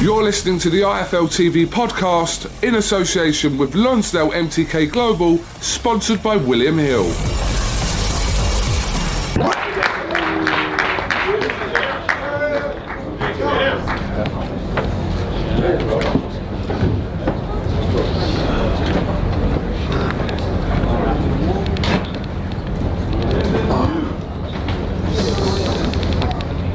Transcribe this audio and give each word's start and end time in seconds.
You're 0.00 0.22
listening 0.22 0.58
to 0.60 0.70
the 0.70 0.80
IFL 0.80 1.28
TV 1.28 1.66
podcast 1.66 2.50
in 2.66 2.76
association 2.76 3.58
with 3.58 3.74
Lonsdale 3.74 4.30
MTK 4.30 4.90
Global, 4.90 5.36
sponsored 5.60 6.22
by 6.22 6.36
William 6.36 6.78
Hill. 6.78 7.04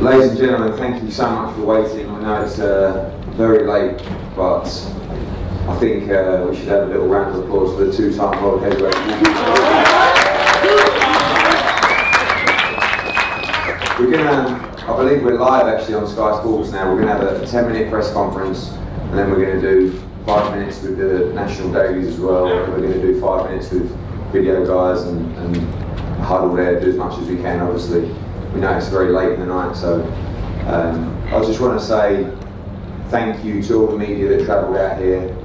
Ladies 0.05 0.29
and 0.29 0.37
gentlemen, 0.37 0.77
thank 0.77 1.01
you 1.01 1.09
so 1.09 1.27
much 1.31 1.55
for 1.55 1.63
waiting. 1.63 2.07
I 2.07 2.21
know 2.21 2.43
it's 2.43 2.59
uh, 2.59 3.11
very 3.29 3.65
late, 3.65 3.97
but 4.35 4.67
I 5.67 5.75
think 5.79 6.11
uh, 6.11 6.45
we 6.47 6.55
should 6.55 6.67
have 6.67 6.83
a 6.83 6.91
little 6.91 7.07
round 7.07 7.35
of 7.35 7.43
applause 7.43 7.75
for 7.75 7.85
the 7.85 7.91
two-time 7.91 8.43
world 8.43 8.61
heavyweight 8.61 8.93
We're 13.99 14.11
gonna, 14.11 14.85
I 14.87 14.95
believe 14.95 15.23
we're 15.23 15.39
live 15.39 15.65
actually 15.65 15.95
on 15.95 16.07
Sky 16.07 16.39
Sports 16.39 16.71
now. 16.71 16.93
We're 16.93 16.99
gonna 16.99 17.11
have 17.11 17.41
a 17.41 17.43
10-minute 17.43 17.89
press 17.89 18.13
conference, 18.13 18.73
and 18.73 19.17
then 19.17 19.31
we're 19.31 19.43
gonna 19.43 19.59
do 19.59 19.99
five 20.23 20.55
minutes 20.55 20.83
with 20.83 20.99
the 20.99 21.33
national 21.33 21.73
dailies 21.73 22.09
as 22.09 22.19
well. 22.19 22.45
And 22.45 22.71
we're 22.71 22.81
gonna 22.81 23.01
do 23.01 23.19
five 23.19 23.49
minutes 23.49 23.71
with 23.71 23.89
video 24.31 24.67
guys 24.67 25.01
and, 25.01 25.35
and 25.37 25.57
huddle 26.23 26.53
there, 26.53 26.79
do 26.79 26.91
as 26.91 26.95
much 26.95 27.19
as 27.19 27.27
we 27.27 27.37
can, 27.37 27.59
obviously 27.59 28.15
we 28.53 28.61
know 28.61 28.75
it's 28.77 28.87
very 28.87 29.11
late 29.11 29.33
in 29.33 29.39
the 29.39 29.45
night, 29.45 29.75
so 29.75 30.03
um, 30.67 31.15
I 31.27 31.43
just 31.43 31.59
want 31.59 31.79
to 31.79 31.85
say 31.85 32.29
thank 33.09 33.43
you 33.43 33.61
to 33.63 33.75
all 33.75 33.87
the 33.87 33.97
media 33.97 34.27
that 34.29 34.45
travelled 34.45 34.77
out 34.77 34.99
here. 34.99 35.35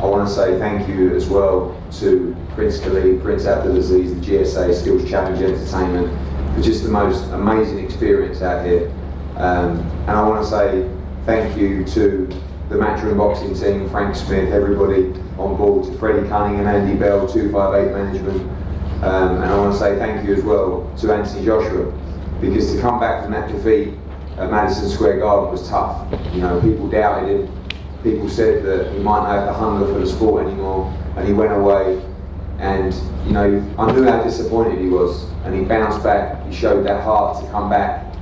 I 0.00 0.06
want 0.06 0.26
to 0.26 0.34
say 0.34 0.58
thank 0.58 0.88
you 0.88 1.14
as 1.14 1.28
well 1.28 1.78
to 1.98 2.34
Prince 2.54 2.80
Khalid, 2.80 3.20
Prince 3.22 3.44
Abdulaziz, 3.44 4.18
the 4.18 4.26
GSA 4.26 4.74
Skills 4.74 5.08
Challenge 5.08 5.42
Entertainment 5.42 6.54
for 6.54 6.62
just 6.62 6.82
the 6.82 6.88
most 6.88 7.24
amazing 7.32 7.84
experience 7.84 8.40
out 8.40 8.64
here. 8.64 8.90
Um, 9.36 9.78
and 10.06 10.10
I 10.10 10.26
want 10.26 10.42
to 10.42 10.50
say 10.50 10.90
thank 11.26 11.56
you 11.58 11.84
to 11.84 12.26
the 12.68 12.76
Matchroom 12.76 13.18
Boxing 13.18 13.54
team, 13.54 13.90
Frank 13.90 14.14
Smith, 14.16 14.52
everybody 14.52 15.12
on 15.38 15.56
board, 15.56 15.84
to 15.86 15.98
Freddie 15.98 16.28
Cunningham, 16.28 16.66
and 16.66 16.88
Andy 16.88 16.98
Bell, 16.98 17.26
258 17.28 17.92
Management. 17.92 18.40
Um, 19.02 19.36
and 19.36 19.44
I 19.44 19.58
want 19.58 19.72
to 19.72 19.78
say 19.78 19.98
thank 19.98 20.26
you 20.26 20.34
as 20.34 20.44
well 20.44 20.90
to 20.98 21.12
Anthony 21.12 21.44
Joshua 21.44 21.92
because 22.40 22.72
to 22.72 22.80
come 22.80 22.98
back 22.98 23.22
from 23.22 23.32
that 23.32 23.50
defeat 23.50 23.94
at 24.38 24.50
Madison 24.50 24.88
Square 24.88 25.20
Garden 25.20 25.50
was 25.50 25.68
tough. 25.68 26.10
You 26.32 26.40
know, 26.40 26.60
people 26.60 26.88
doubted 26.88 27.28
him. 27.28 27.56
People 28.02 28.28
said 28.28 28.64
that 28.64 28.92
he 28.92 28.98
might 28.98 29.22
not 29.22 29.34
have 29.34 29.46
the 29.46 29.52
hunger 29.52 29.86
for 29.92 29.98
the 29.98 30.06
sport 30.06 30.46
anymore, 30.46 30.92
and 31.16 31.26
he 31.26 31.34
went 31.34 31.52
away. 31.52 32.02
And 32.58 32.94
you 33.26 33.32
know, 33.32 33.74
I 33.78 33.92
knew 33.92 34.04
how 34.04 34.22
disappointed 34.22 34.78
he 34.78 34.88
was, 34.88 35.24
and 35.44 35.54
he 35.54 35.64
bounced 35.64 36.02
back. 36.02 36.46
He 36.46 36.54
showed 36.54 36.84
that 36.86 37.02
heart 37.02 37.44
to 37.44 37.50
come 37.50 37.68
back, 37.68 38.14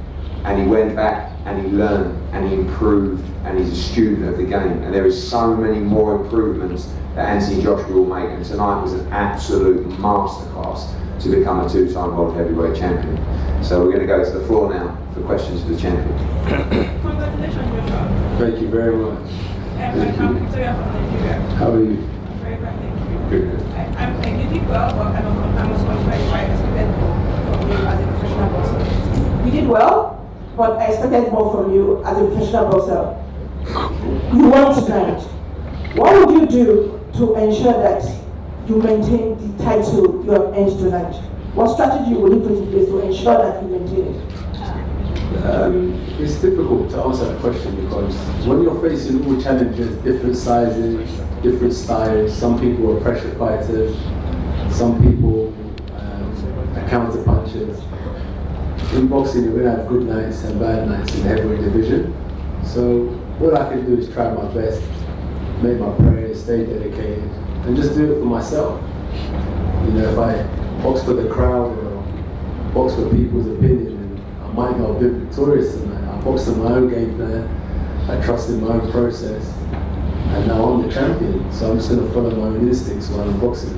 and 0.44 0.60
he 0.60 0.66
went 0.66 0.96
back 0.96 1.32
and 1.48 1.64
he 1.64 1.72
learned 1.72 2.27
and 2.38 2.48
he 2.48 2.54
improved, 2.54 3.24
and 3.44 3.58
he's 3.58 3.72
a 3.72 3.76
student 3.76 4.28
of 4.28 4.36
the 4.38 4.44
game. 4.44 4.82
And 4.84 4.94
there 4.94 5.06
is 5.06 5.28
so 5.30 5.56
many 5.56 5.80
more 5.80 6.14
improvements 6.22 6.88
that 7.16 7.28
Anthony 7.28 7.62
Joshua 7.62 7.92
will 7.92 8.06
make. 8.06 8.30
And 8.30 8.44
tonight 8.44 8.80
was 8.80 8.92
an 8.92 9.08
absolute 9.12 9.84
masterclass 9.88 10.94
to 11.22 11.28
become 11.30 11.66
a 11.66 11.68
two-time 11.68 12.16
world 12.16 12.36
heavyweight 12.36 12.76
champion. 12.78 13.16
So 13.64 13.82
we're 13.82 13.90
going 13.92 14.06
to 14.06 14.06
go 14.06 14.24
to 14.24 14.30
the 14.38 14.46
floor 14.46 14.72
now 14.72 14.96
for 15.14 15.22
questions 15.22 15.62
for 15.62 15.70
the 15.70 15.80
champion. 15.80 16.16
Thank 18.38 18.60
you 18.60 18.68
very 18.68 18.94
much. 18.94 19.30
Thank 19.74 20.16
you. 20.16 20.64
How 21.56 21.72
are 21.72 21.82
you? 21.82 21.96
Very 22.38 22.56
Good. 23.30 23.50
good. 23.50 23.64
You 24.38 24.46
did 24.48 24.68
well, 24.68 24.90
but 24.94 25.08
I 25.08 25.20
don't 25.20 25.34
know 25.34 25.48
how 25.58 25.66
much 25.66 25.80
I 25.80 26.14
expected 26.14 26.86
from 27.50 27.68
you 27.68 27.74
as 27.74 27.98
a 28.00 28.06
professional 28.06 28.48
boxer. 28.50 29.44
You 29.44 29.50
did 29.50 29.66
well, 29.68 29.98
but 30.58 30.72
I 30.78 30.86
expected 30.86 31.32
more 31.32 31.52
from 31.54 31.72
you 31.72 32.02
as 32.04 32.18
a 32.18 32.26
professional 32.26 32.68
boxer. 32.68 33.14
You 34.36 34.48
won 34.48 34.74
tonight. 34.74 35.20
What 35.94 36.26
would 36.26 36.34
you 36.34 36.46
do 36.48 37.00
to 37.14 37.34
ensure 37.36 37.72
that 37.74 38.02
you 38.68 38.76
maintain 38.82 39.38
the 39.38 39.62
title 39.62 40.24
you 40.24 40.32
have 40.32 40.46
earned 40.56 40.78
tonight? 40.80 41.14
What 41.54 41.72
strategy 41.74 42.14
will 42.14 42.34
you 42.34 42.40
put 42.40 42.58
in 42.58 42.70
place 42.72 42.88
to 42.88 42.98
ensure 42.98 43.38
that 43.38 43.62
you 43.62 43.68
maintain 43.68 44.14
it? 44.14 45.44
Um, 45.44 45.94
it's 46.18 46.34
difficult 46.40 46.90
to 46.90 47.04
answer 47.04 47.26
that 47.26 47.40
question 47.40 47.76
because 47.84 48.14
when 48.44 48.62
you're 48.62 48.80
facing 48.80 49.24
all 49.26 49.40
challenges, 49.40 49.94
different 50.02 50.36
sizes, 50.36 51.08
different 51.40 51.72
styles, 51.72 52.36
some 52.36 52.58
people 52.58 52.96
are 52.96 53.00
pressure 53.00 53.32
fighters, 53.38 53.96
some 54.76 55.00
people 55.00 55.54
um, 55.96 56.76
are 56.76 56.88
counter 56.88 57.22
punchers. 57.22 57.78
In 58.94 59.06
boxing, 59.06 59.44
you're 59.44 59.62
to 59.62 59.70
have 59.70 59.86
good 59.86 60.06
nights 60.06 60.44
and 60.44 60.58
bad 60.58 60.88
nights 60.88 61.14
in 61.14 61.20
heavyweight 61.20 61.60
division. 61.60 62.14
So 62.64 63.04
what 63.38 63.54
I 63.54 63.68
can 63.68 63.84
do 63.84 63.98
is 63.98 64.08
try 64.12 64.32
my 64.32 64.52
best, 64.54 64.82
make 65.62 65.78
my 65.78 65.94
prayers, 65.96 66.42
stay 66.42 66.64
dedicated, 66.64 67.22
and 67.66 67.76
just 67.76 67.94
do 67.94 68.12
it 68.12 68.18
for 68.18 68.24
myself. 68.24 68.80
You 69.84 69.92
know, 69.92 70.10
if 70.10 70.18
I 70.18 70.82
box 70.82 71.02
for 71.04 71.12
the 71.12 71.28
crowd 71.28 71.76
or 71.76 72.02
box 72.72 72.94
for 72.94 73.10
people's 73.10 73.46
opinion, 73.46 73.98
and 73.98 74.20
I 74.42 74.52
might 74.52 74.78
not 74.78 74.98
been 74.98 75.26
victorious 75.26 75.74
tonight. 75.74 76.08
I 76.10 76.20
box 76.22 76.46
in 76.48 76.58
my 76.58 76.72
own 76.72 76.88
game 76.88 77.14
plan. 77.16 77.46
I 78.10 78.24
trust 78.24 78.48
in 78.48 78.62
my 78.62 78.68
own 78.68 78.90
process, 78.90 79.46
and 80.32 80.48
now 80.48 80.64
I'm 80.64 80.88
the 80.88 80.92
champion. 80.92 81.52
So 81.52 81.70
I'm 81.70 81.76
just 81.76 81.90
going 81.90 82.06
to 82.06 82.12
follow 82.14 82.30
my 82.30 82.46
own 82.56 82.66
instincts 82.66 83.10
while 83.10 83.28
I'm 83.28 83.38
boxing. 83.38 83.76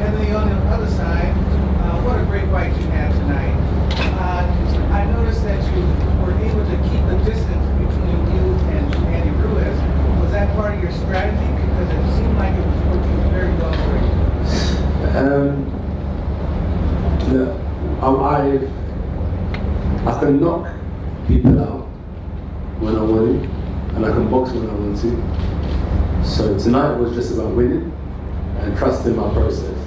Anthony, 0.00 0.32
on 0.32 0.48
the 0.48 0.56
other 0.66 0.90
side, 0.90 1.30
uh, 1.30 2.02
what 2.02 2.18
a 2.18 2.24
great 2.24 2.50
fight 2.50 2.76
you 2.76 2.88
had 2.88 3.12
tonight. 3.12 3.61
Noticed 5.32 5.46
that 5.46 5.64
you 5.74 5.80
were 6.20 6.36
able 6.44 6.60
to 6.60 6.76
keep 6.90 7.02
the 7.08 7.16
distance 7.24 7.64
between 7.78 8.18
you 8.34 8.44
and 8.68 8.94
Andy 9.06 9.30
Ruiz. 9.30 9.76
Was 10.20 10.30
that 10.32 10.54
part 10.54 10.74
of 10.74 10.82
your 10.82 10.92
strategy? 10.92 11.50
Because 11.62 11.88
it 11.88 12.16
seemed 12.16 12.36
like 12.36 12.52
it 12.52 12.66
was 12.66 12.80
working 12.92 13.18
very 13.30 13.52
well 13.54 13.72
for 13.72 13.96
you. 13.96 14.10
Um, 15.16 15.46
the, 17.30 17.42
um, 18.04 18.16
I, 18.20 18.60
I 20.06 20.20
can 20.20 20.38
knock 20.38 20.68
people 21.26 21.58
out 21.60 21.86
when 22.80 22.94
I 22.96 23.02
want 23.02 23.42
to, 23.42 23.48
and 23.96 24.04
I 24.04 24.10
can 24.10 24.28
box 24.30 24.50
when 24.50 24.68
I 24.68 24.74
want 24.74 24.98
to. 25.00 26.28
So 26.28 26.58
tonight 26.58 26.98
was 26.98 27.14
just 27.14 27.32
about 27.32 27.54
winning 27.54 27.90
and 28.58 28.76
trusting 28.76 29.16
my 29.16 29.32
process. 29.32 29.78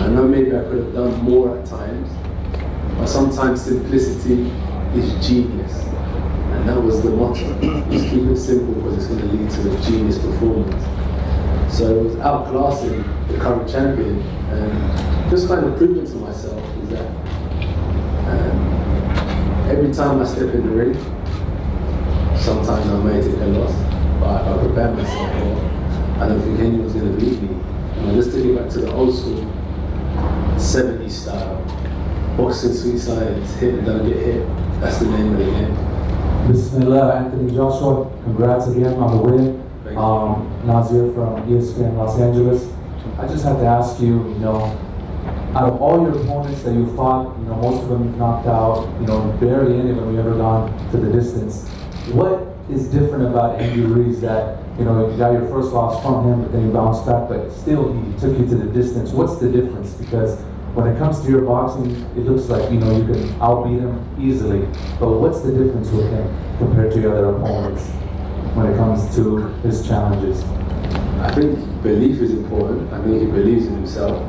I 0.00 0.06
know 0.08 0.26
maybe 0.26 0.56
I 0.56 0.62
could 0.62 0.84
have 0.84 0.94
done 0.94 1.22
more 1.22 1.58
at 1.58 1.66
times, 1.66 2.08
but 2.98 3.06
sometimes 3.06 3.62
simplicity 3.62 4.50
is 4.94 5.26
genius. 5.26 5.84
And 6.52 6.68
that 6.68 6.82
was 6.82 7.02
the 7.02 7.10
motto. 7.10 7.60
Just 7.90 8.10
keep 8.10 8.24
it 8.24 8.36
simple 8.36 8.74
because 8.74 8.96
it's 8.96 9.06
going 9.06 9.20
to 9.20 9.26
lead 9.26 9.50
to 9.50 9.76
a 9.76 9.80
genius 9.82 10.18
performance. 10.18 10.84
So 11.74 12.00
it 12.00 12.04
was 12.04 12.14
outclassing 12.16 13.28
the 13.28 13.38
current 13.38 13.70
champion 13.70 14.20
and 14.50 15.30
just 15.30 15.46
kind 15.48 15.64
of 15.64 15.76
proving 15.76 16.06
to 16.06 16.14
myself 16.16 16.62
is 16.82 16.88
that 16.90 17.06
um, 18.26 19.68
every 19.70 19.92
time 19.92 20.20
I 20.20 20.24
step 20.24 20.54
in 20.54 20.66
the 20.66 20.74
ring, 20.74 20.94
sometimes 22.36 22.86
I 22.86 23.02
may 23.02 23.20
take 23.20 23.40
a 23.40 23.46
loss, 23.46 23.72
but 24.18 24.42
I 24.42 24.64
prepare 24.64 24.92
myself 24.92 25.32
for 25.38 25.68
I 26.22 26.28
don't 26.28 26.40
think 26.40 26.58
anyone's 26.58 26.94
going 26.94 27.16
to 27.16 27.24
beat 27.24 27.40
me. 27.40 27.48
And 27.98 28.16
just 28.16 28.32
take 28.32 28.44
it 28.44 28.58
back 28.58 28.70
to 28.70 28.80
the 28.80 28.92
old 28.92 29.14
school 29.14 29.44
70s 30.56 31.10
style, 31.10 31.62
boxing 32.38 32.72
sweet 32.72 32.98
science, 32.98 33.52
hit 33.56 33.74
and 33.74 33.84
don't 33.84 34.08
get 34.08 34.16
hit. 34.16 34.46
That's 34.80 34.98
the 34.98 35.06
name 35.06 35.32
of 35.32 35.38
the 35.38 35.44
game. 35.44 36.46
Bismillah, 36.46 37.16
Anthony 37.16 37.52
Joshua. 37.52 38.08
Congrats 38.22 38.68
again 38.68 38.94
on 38.94 39.16
the 39.16 39.22
win. 39.22 39.96
Um, 39.98 40.46
Nazir 40.64 41.12
from 41.12 41.42
ESPN 41.48 41.96
Los 41.96 42.18
Angeles. 42.20 42.72
I 43.18 43.26
just 43.26 43.44
have 43.44 43.58
to 43.58 43.66
ask 43.66 44.00
you, 44.00 44.28
you 44.28 44.38
know, 44.38 44.56
out 45.56 45.68
of 45.68 45.82
all 45.82 46.00
your 46.00 46.16
opponents 46.22 46.62
that 46.62 46.74
you 46.74 46.94
fought, 46.94 47.36
you 47.40 47.46
know, 47.46 47.56
most 47.56 47.82
of 47.82 47.88
them 47.88 48.04
you've 48.04 48.18
knocked 48.18 48.46
out, 48.46 48.86
you 49.00 49.06
know, 49.08 49.36
barely 49.40 49.76
any 49.76 49.90
of 49.90 49.96
them 49.96 50.14
you 50.14 50.20
ever 50.20 50.36
gone 50.36 50.70
to 50.92 50.96
the 50.96 51.10
distance. 51.10 51.68
What 52.12 52.46
is 52.70 52.86
different 52.88 53.26
about 53.26 53.60
Andy 53.60 53.80
Ruiz 53.80 54.20
that, 54.20 54.62
you 54.78 54.84
know, 54.84 55.10
you 55.10 55.16
got 55.16 55.32
your 55.32 55.48
first 55.48 55.72
loss 55.72 56.00
from 56.02 56.28
him, 56.28 56.42
but 56.42 56.52
then 56.52 56.66
you 56.66 56.72
bounced 56.72 57.04
back, 57.04 57.28
but 57.28 57.50
still 57.50 57.92
he 57.92 58.12
took 58.20 58.38
you 58.38 58.46
to 58.46 58.54
the 58.54 58.70
distance. 58.72 59.10
What's 59.10 59.38
the 59.38 59.50
difference? 59.50 59.94
Because 59.94 60.40
when 60.78 60.94
it 60.94 60.96
comes 60.96 61.20
to 61.22 61.28
your 61.28 61.40
boxing, 61.40 61.90
it 62.16 62.24
looks 62.24 62.48
like, 62.48 62.70
you 62.70 62.78
know, 62.78 62.96
you 62.96 63.04
can 63.04 63.26
outbeat 63.40 63.80
him 63.80 63.98
easily. 64.16 64.60
But 65.00 65.18
what's 65.18 65.40
the 65.40 65.50
difference 65.50 65.90
with 65.90 66.08
him 66.08 66.24
compared 66.58 66.92
to 66.92 67.00
your 67.00 67.18
other 67.18 67.34
opponents 67.34 67.88
when 68.54 68.66
it 68.66 68.76
comes 68.76 69.12
to 69.16 69.38
his 69.66 69.84
challenges? 69.84 70.44
I 71.18 71.34
think 71.34 71.58
belief 71.82 72.22
is 72.22 72.30
important. 72.30 72.92
I 72.92 73.02
think 73.02 73.20
he 73.20 73.26
believes 73.26 73.66
in 73.66 73.74
himself, 73.74 74.22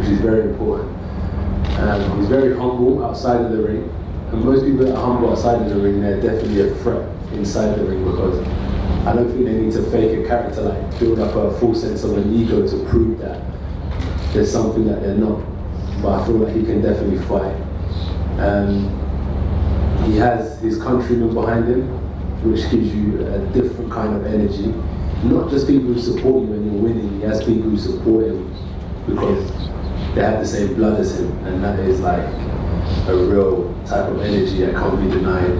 which 0.00 0.08
is 0.08 0.18
very 0.18 0.50
important. 0.50 0.90
Um, 1.78 2.18
he's 2.18 2.28
very 2.28 2.56
humble 2.58 3.04
outside 3.04 3.40
of 3.42 3.52
the 3.52 3.62
ring. 3.62 3.88
And 4.32 4.44
most 4.44 4.64
people 4.64 4.86
that 4.86 4.96
are 4.96 5.06
humble 5.06 5.30
outside 5.30 5.62
of 5.62 5.68
the 5.68 5.76
ring, 5.76 6.00
they're 6.00 6.20
definitely 6.20 6.72
a 6.72 6.74
threat 6.82 7.08
inside 7.34 7.78
the 7.78 7.84
ring 7.84 8.04
because 8.04 8.44
I 9.06 9.12
don't 9.12 9.30
think 9.30 9.44
they 9.44 9.54
need 9.54 9.72
to 9.74 9.88
fake 9.92 10.24
a 10.24 10.26
character, 10.26 10.62
like 10.62 10.98
build 10.98 11.20
up 11.20 11.36
a 11.36 11.56
full 11.60 11.72
sense 11.72 12.02
of 12.02 12.18
an 12.18 12.34
ego 12.34 12.66
to 12.66 12.84
prove 12.86 13.20
that 13.20 13.40
there's 14.32 14.50
something 14.50 14.86
that 14.86 15.00
they're 15.00 15.14
not. 15.14 15.53
But 16.02 16.20
I 16.20 16.26
feel 16.26 16.36
like 16.36 16.54
he 16.54 16.62
can 16.62 16.82
definitely 16.82 17.18
fight. 17.26 17.54
Um, 18.38 18.90
he 20.04 20.16
has 20.18 20.60
his 20.60 20.82
countrymen 20.82 21.32
behind 21.32 21.66
him, 21.68 21.88
which 22.42 22.70
gives 22.70 22.94
you 22.94 23.26
a 23.26 23.38
different 23.52 23.90
kind 23.90 24.14
of 24.14 24.26
energy. 24.26 24.66
Not 25.24 25.50
just 25.50 25.66
people 25.66 25.94
who 25.94 26.00
support 26.00 26.44
you 26.44 26.50
when 26.50 26.64
you're 26.64 26.82
winning, 26.82 27.20
he 27.20 27.22
has 27.22 27.38
people 27.42 27.70
who 27.70 27.78
support 27.78 28.26
him 28.26 28.52
because 29.06 29.50
they 30.14 30.22
have 30.22 30.40
the 30.40 30.46
same 30.46 30.74
blood 30.74 31.00
as 31.00 31.18
him, 31.18 31.30
and 31.46 31.64
that 31.64 31.78
is 31.80 32.00
like 32.00 32.24
a 33.08 33.16
real 33.16 33.72
type 33.86 34.06
of 34.10 34.20
energy 34.20 34.60
that 34.60 34.74
can't 34.74 35.00
be 35.00 35.08
denied. 35.08 35.50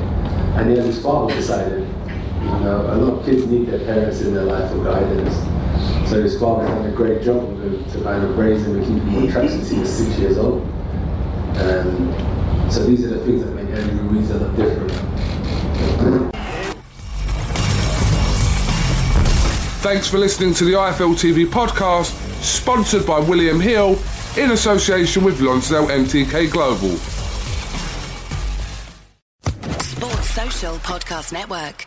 And 0.59 0.71
he 0.71 0.77
has 0.77 0.87
his 0.87 1.03
father 1.03 1.35
beside 1.35 1.73
him. 1.73 1.89
You 2.45 2.61
know, 2.61 2.87
a 2.93 2.95
lot 2.97 3.19
of 3.19 3.25
kids 3.25 3.47
need 3.47 3.67
their 3.67 3.81
parents 3.81 4.21
in 4.21 4.35
their 4.35 4.45
life 4.45 4.71
for 4.71 4.85
guidance. 4.85 5.35
So 6.09 6.23
his 6.23 6.39
father's 6.39 6.69
done 6.69 6.87
a 6.87 6.93
great 6.93 7.23
job 7.23 7.43
of 7.43 7.61
him 7.61 7.85
to 7.91 8.03
kind 8.03 8.25
of 8.25 8.37
raise 8.39 8.65
him 8.65 8.77
and 8.77 8.85
keep 8.85 9.03
him 9.03 9.17
on 9.17 9.29
track 9.29 9.49
since 9.49 9.71
he 9.71 9.79
was 9.79 9.91
six 9.91 10.19
years 10.19 10.39
old. 10.39 10.63
Um, 11.57 12.71
so 12.71 12.85
these 12.85 13.05
are 13.05 13.09
the 13.09 13.25
things 13.25 13.45
that 13.45 13.53
make 13.53 13.69
Andrew 13.69 14.09
Ruiz 14.09 14.31
a 14.31 14.39
lot 14.39 14.57
different. 14.57 16.35
Thanks 19.83 20.09
for 20.09 20.19
listening 20.19 20.55
to 20.55 20.65
the 20.65 20.73
IFL 20.73 21.15
TV 21.15 21.47
podcast, 21.47 22.13
sponsored 22.43 23.07
by 23.07 23.21
William 23.21 23.61
Hill 23.61 23.99
in 24.37 24.51
association 24.51 25.23
with 25.25 25.41
Lonsdale 25.41 25.87
MTK 25.89 26.51
Global. 26.51 26.97
Sports 29.83 30.31
Social 30.31 30.77
Podcast 30.77 31.33
Network. 31.33 31.87